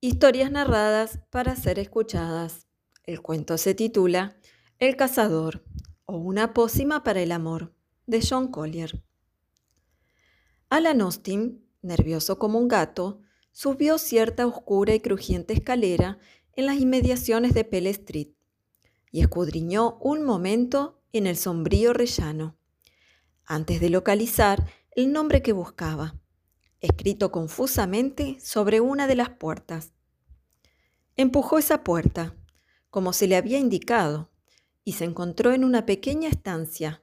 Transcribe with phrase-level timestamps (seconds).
[0.00, 2.68] Historias narradas para ser escuchadas.
[3.02, 4.36] El cuento se titula
[4.78, 5.64] El cazador
[6.04, 7.74] o una pócima para el amor
[8.06, 9.02] de John Collier.
[10.70, 16.20] Alan Austin, nervioso como un gato, subió cierta oscura y crujiente escalera
[16.52, 18.28] en las inmediaciones de Pell Street
[19.10, 22.56] y escudriñó un momento en el sombrío rellano,
[23.44, 26.20] antes de localizar el nombre que buscaba
[26.80, 29.92] escrito confusamente sobre una de las puertas.
[31.16, 32.36] Empujó esa puerta,
[32.90, 34.30] como se le había indicado,
[34.84, 37.02] y se encontró en una pequeña estancia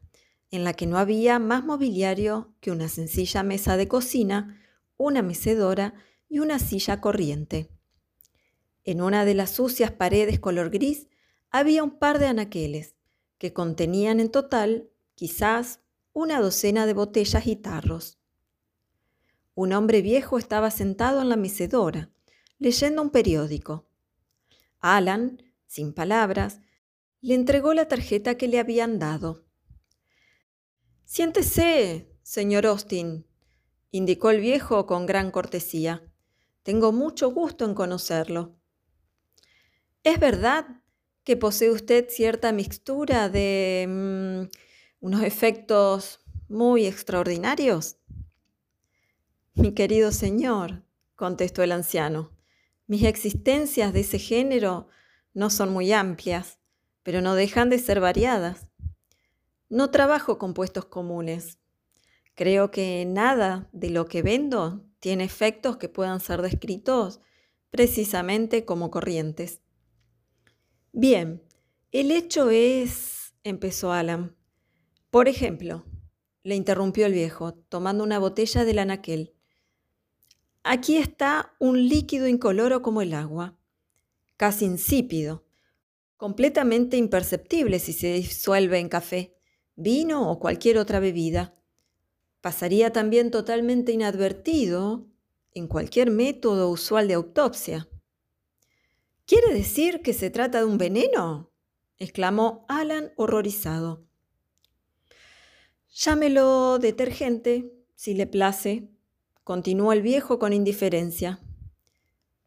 [0.50, 4.62] en la que no había más mobiliario que una sencilla mesa de cocina,
[4.98, 5.94] una mecedora
[6.30, 7.70] y una silla corriente.
[8.84, 11.08] En una de las sucias paredes color gris
[11.50, 12.96] había un par de anaqueles
[13.38, 15.82] que contenían en total quizás
[16.14, 18.20] una docena de botellas y tarros.
[19.56, 22.10] Un hombre viejo estaba sentado en la mecedora,
[22.60, 23.88] leyendo un periódico.
[24.82, 26.60] Alan, sin palabras,
[27.22, 29.46] le entregó la tarjeta que le habían dado.
[31.06, 33.26] Siéntese, señor Austin,
[33.92, 36.04] indicó el viejo con gran cortesía.
[36.64, 38.58] Tengo mucho gusto en conocerlo.
[40.04, 40.82] ¿Es verdad
[41.24, 47.98] que posee usted cierta mixtura de mm, unos efectos muy extraordinarios?
[49.56, 50.84] Mi querido señor,
[51.16, 52.36] contestó el anciano,
[52.88, 54.90] mis existencias de ese género
[55.34, 56.60] no son muy amplias,
[57.04, 58.68] pero no dejan de ser variadas.
[59.70, 61.58] No trabajo con puestos comunes.
[62.36, 67.22] Creo que nada de lo que vendo tiene efectos que puedan ser descritos
[67.72, 69.62] precisamente como corrientes.
[70.92, 71.42] Bien,
[71.92, 74.36] el hecho es, empezó Alan.
[75.10, 75.86] Por ejemplo,
[76.44, 79.35] le interrumpió el viejo, tomando una botella del anaquel.
[80.68, 83.56] Aquí está un líquido incoloro como el agua,
[84.36, 85.46] casi insípido,
[86.18, 89.38] completamente imperceptible si se disuelve en café,
[89.76, 91.54] vino o cualquier otra bebida.
[92.42, 95.06] Pasaría también totalmente inadvertido
[95.52, 97.88] en cualquier método usual de autopsia.
[99.28, 101.54] ¿Quiere decir que se trata de un veneno?
[102.00, 104.08] exclamó Alan horrorizado.
[105.94, 108.95] Llámelo detergente, si le place,
[109.46, 111.40] continuó el viejo con indiferencia.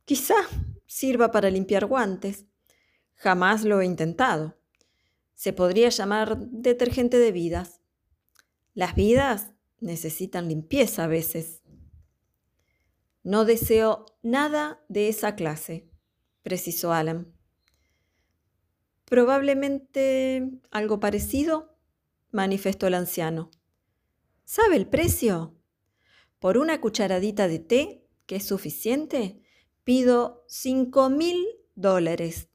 [0.05, 0.35] Quizá
[0.85, 2.45] sirva para limpiar guantes.
[3.15, 4.59] Jamás lo he intentado.
[5.35, 7.81] Se podría llamar detergente de vidas.
[8.75, 11.63] Las vidas necesitan limpieza a veces.
[13.23, 15.89] No deseo nada de esa clase,
[16.43, 17.33] precisó Alan.
[19.05, 21.79] Probablemente algo parecido,
[22.33, 23.53] manifestó el anciano.
[24.45, 25.58] ¿Sabe el precio?
[26.39, 29.43] Por una cucharadita de té, que es suficiente,
[29.85, 31.45] pido cinco mil
[31.75, 32.49] dólares.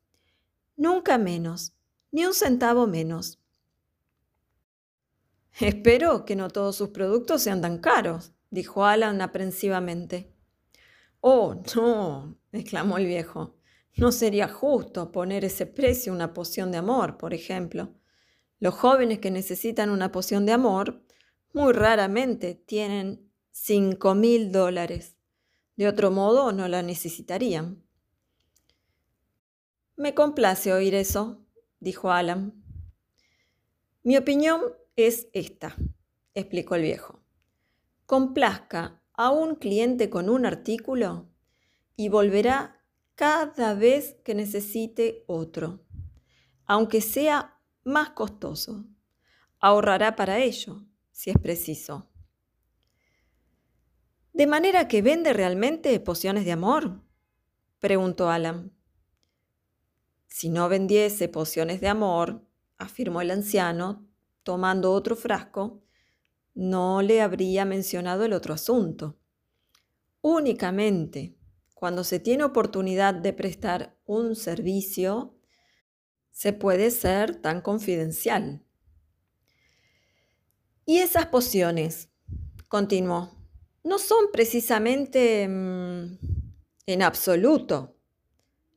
[0.75, 1.73] Nunca menos,
[2.11, 3.39] ni un centavo menos.
[5.59, 10.33] Espero que no todos sus productos sean tan caros, dijo Alan aprensivamente.
[11.19, 13.55] Oh, no, exclamó el viejo.
[13.95, 17.93] No sería justo poner ese precio a una poción de amor, por ejemplo.
[18.59, 21.03] Los jóvenes que necesitan una poción de amor
[21.53, 25.15] muy raramente tienen cinco mil dólares.
[25.77, 27.83] De otro modo, no la necesitarían.
[29.95, 31.45] Me complace oír eso,
[31.79, 32.61] dijo Alan.
[34.01, 34.61] Mi opinión
[34.95, 35.75] es esta,
[36.33, 37.23] explicó el viejo.
[38.05, 41.29] Complazca a un cliente con un artículo
[41.95, 42.83] y volverá
[43.15, 45.85] cada vez que necesite otro,
[46.65, 48.85] aunque sea más costoso.
[49.59, 52.09] Ahorrará para ello, si es preciso.
[54.33, 57.03] ¿De manera que vende realmente pociones de amor?
[57.79, 58.71] preguntó Alan.
[60.25, 62.43] Si no vendiese pociones de amor,
[62.79, 64.07] afirmó el anciano,
[64.41, 65.83] tomando otro frasco,
[66.55, 69.19] no le habría mencionado el otro asunto.
[70.21, 71.37] Únicamente
[71.75, 75.37] cuando se tiene oportunidad de prestar un servicio,
[76.31, 78.63] se puede ser tan confidencial.
[80.85, 82.09] ¿Y esas pociones?
[82.67, 83.42] continuó
[83.83, 86.17] no son precisamente mm,
[86.85, 87.97] en absoluto,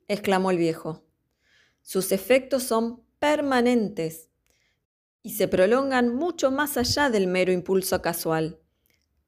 [0.08, 1.04] exclamó el viejo.
[1.82, 4.30] Sus efectos son permanentes
[5.22, 8.60] y se prolongan mucho más allá del mero impulso casual,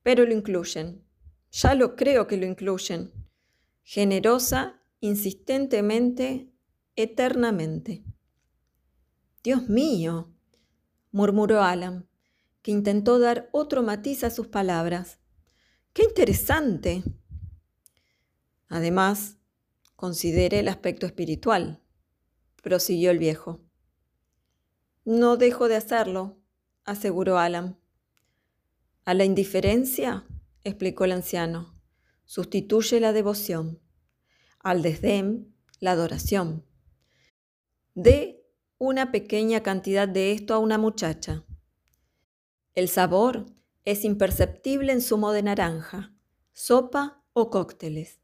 [0.02, 1.04] pero lo incluyen.
[1.50, 3.12] Ya lo creo que lo incluyen.
[3.82, 6.52] Generosa, insistentemente,
[6.94, 8.04] eternamente.
[9.42, 10.34] Dios mío,
[11.10, 12.08] murmuró Alan,
[12.62, 15.18] que intentó dar otro matiz a sus palabras.
[15.92, 17.02] ¡Qué interesante!
[18.68, 19.38] Además,
[19.96, 21.82] considere el aspecto espiritual,
[22.62, 23.60] prosiguió el viejo.
[25.04, 26.38] No dejo de hacerlo,
[26.84, 27.80] aseguró Alan.
[29.04, 30.26] A la indiferencia,
[30.64, 31.80] explicó el anciano,
[32.26, 33.80] sustituye la devoción.
[34.60, 36.66] Al desdén, la adoración.
[37.94, 38.44] Dé
[38.76, 41.44] una pequeña cantidad de esto a una muchacha.
[42.74, 43.46] El sabor
[43.90, 46.12] es imperceptible en zumo de naranja,
[46.52, 48.20] sopa o cócteles.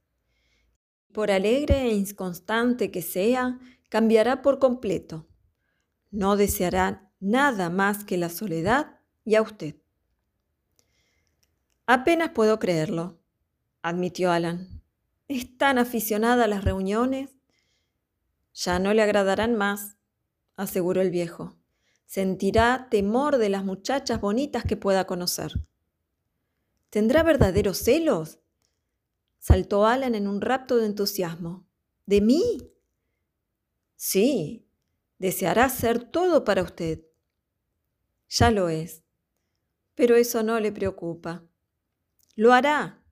[1.10, 3.58] Por alegre e inconstante que sea,
[3.88, 5.26] cambiará por completo.
[6.10, 9.76] No deseará nada más que la soledad y a usted.
[11.86, 13.18] Apenas puedo creerlo,
[13.80, 14.82] admitió Alan.
[15.28, 17.38] ¿Es tan aficionada a las reuniones?
[18.52, 19.96] Ya no le agradarán más,
[20.56, 21.56] aseguró el viejo.
[22.14, 25.66] Sentirá temor de las muchachas bonitas que pueda conocer.
[26.88, 28.38] ¿Tendrá verdaderos celos?
[29.40, 31.66] Saltó Alan en un rapto de entusiasmo.
[32.06, 32.70] ¿De mí?
[33.96, 34.64] Sí,
[35.18, 37.04] deseará ser todo para usted.
[38.28, 39.02] Ya lo es,
[39.96, 41.42] pero eso no le preocupa.
[42.36, 43.04] Lo hará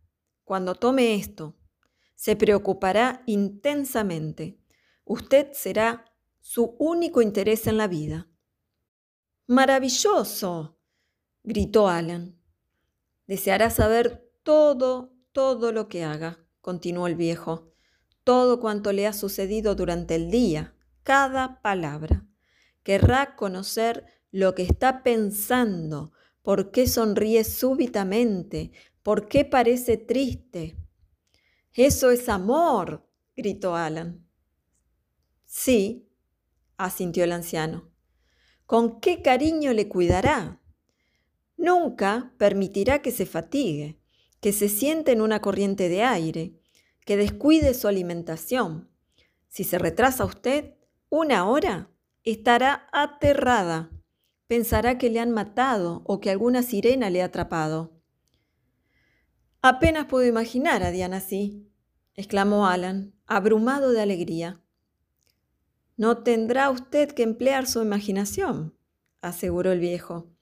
[0.44, 1.56] cuando tome esto.
[2.14, 4.60] Se preocupará intensamente.
[5.04, 6.04] Usted será
[6.38, 8.28] su único interés en la vida.
[9.46, 10.78] Maravilloso,
[11.42, 12.38] gritó Alan.
[13.26, 17.72] Deseará saber todo, todo lo que haga, continuó el viejo,
[18.24, 22.26] todo cuanto le ha sucedido durante el día, cada palabra.
[22.82, 26.12] Querrá conocer lo que está pensando,
[26.42, 28.72] por qué sonríe súbitamente,
[29.02, 30.76] ¿Por qué parece triste?
[31.72, 34.24] Eso es amor, gritó Alan.
[35.44, 36.08] Sí,
[36.76, 37.91] asintió el anciano.
[38.72, 40.58] ¿Con qué cariño le cuidará?
[41.58, 44.00] Nunca permitirá que se fatigue,
[44.40, 46.58] que se siente en una corriente de aire,
[47.04, 48.88] que descuide su alimentación.
[49.46, 50.72] Si se retrasa usted
[51.10, 51.90] una hora,
[52.24, 53.90] estará aterrada.
[54.46, 58.00] Pensará que le han matado o que alguna sirena le ha atrapado.
[59.60, 61.70] Apenas puedo imaginar a Diana así,
[62.14, 64.61] exclamó Alan, abrumado de alegría.
[66.02, 68.76] No tendrá usted que emplear su imaginación,
[69.20, 70.32] aseguró el viejo.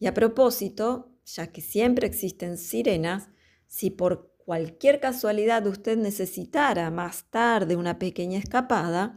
[0.00, 3.28] Y a propósito, ya que siempre existen sirenas,
[3.68, 9.16] si por cualquier casualidad usted necesitara más tarde una pequeña escapada,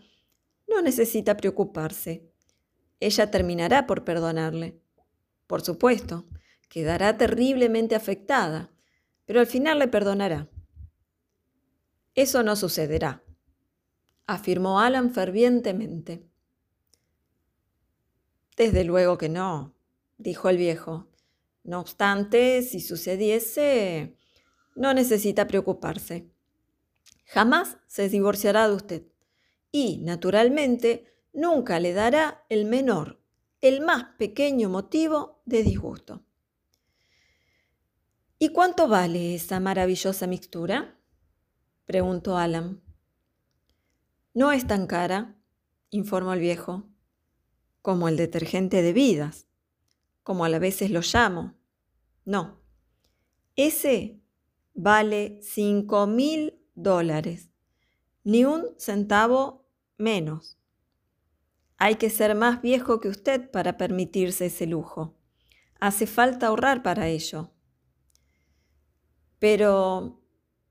[0.67, 2.31] no necesita preocuparse.
[2.99, 4.79] Ella terminará por perdonarle.
[5.47, 6.27] Por supuesto,
[6.69, 8.69] quedará terriblemente afectada
[9.25, 10.47] pero al final le perdonará.
[12.13, 13.23] Eso no sucederá,
[14.27, 16.27] afirmó Alan fervientemente.
[18.57, 19.75] Desde luego que no,
[20.17, 21.07] dijo el viejo.
[21.63, 24.17] No obstante, si sucediese,
[24.75, 26.29] no necesita preocuparse.
[27.25, 29.03] Jamás se divorciará de usted
[29.71, 33.19] y, naturalmente, nunca le dará el menor,
[33.61, 36.23] el más pequeño motivo de disgusto.
[38.37, 40.99] ¿Y cuánto vale esa maravillosa mixtura?
[41.85, 42.84] preguntó Alan.
[44.35, 45.37] No es tan cara,
[45.91, 46.89] informó el viejo,
[47.81, 49.47] como el detergente de vidas,
[50.23, 51.53] como a veces lo llamo.
[52.25, 52.59] No,
[53.55, 54.19] ese
[54.73, 57.49] vale cinco mil dólares,
[58.25, 60.57] ni un centavo menos.
[61.77, 65.15] Hay que ser más viejo que usted para permitirse ese lujo.
[65.79, 67.51] Hace falta ahorrar para ello.
[69.39, 70.21] Pero,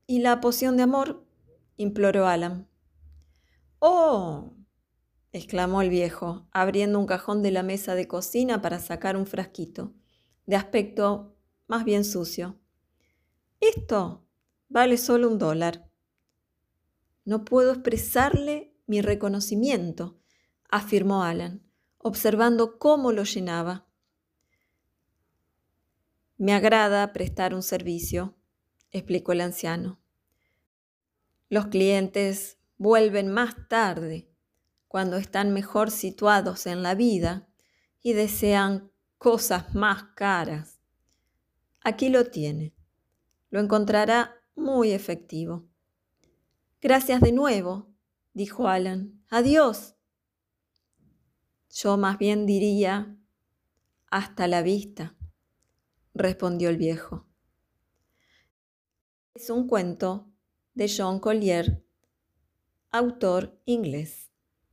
[0.05, 1.25] ¿y la poción de amor?
[1.77, 2.67] imploró Alan.
[3.87, 4.51] ¡Oh!
[5.31, 9.93] exclamó el viejo, abriendo un cajón de la mesa de cocina para sacar un frasquito,
[10.47, 11.37] de aspecto
[11.67, 12.59] más bien sucio.
[13.59, 14.25] Esto
[14.69, 15.87] vale solo un dólar.
[17.25, 20.17] No puedo expresarle mi reconocimiento,
[20.67, 21.61] afirmó Alan,
[21.99, 23.85] observando cómo lo llenaba.
[26.37, 28.33] Me agrada prestar un servicio,
[28.89, 29.99] explicó el anciano.
[31.49, 34.29] Los clientes vuelven más tarde,
[34.87, 37.47] cuando están mejor situados en la vida
[38.01, 40.79] y desean cosas más caras.
[41.81, 42.73] Aquí lo tiene.
[43.49, 45.67] Lo encontrará muy efectivo.
[46.81, 47.93] Gracias de nuevo,
[48.33, 49.23] dijo Alan.
[49.29, 49.95] Adiós.
[51.69, 53.17] Yo más bien diría
[54.09, 55.15] hasta la vista,
[56.13, 57.27] respondió el viejo.
[59.33, 60.31] Es un cuento
[60.73, 61.84] de John Collier,
[62.97, 64.31] autor inglés.